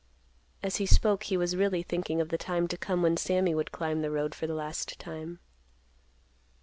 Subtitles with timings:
[0.63, 3.71] As he spoke he was really thinking of the time to come when Sammy would
[3.71, 5.37] climb the road for the last time.